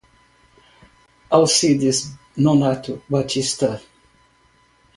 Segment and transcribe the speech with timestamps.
[1.31, 3.79] Alcides Nonato Batista